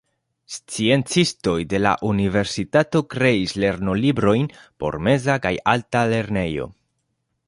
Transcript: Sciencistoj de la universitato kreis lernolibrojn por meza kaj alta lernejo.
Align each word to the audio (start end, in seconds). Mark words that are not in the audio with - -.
Sciencistoj 0.51 1.57
de 1.73 1.81
la 1.87 1.91
universitato 2.07 3.01
kreis 3.15 3.53
lernolibrojn 3.65 4.47
por 4.85 4.97
meza 5.09 5.37
kaj 5.45 5.53
alta 5.75 6.03
lernejo. 6.15 6.67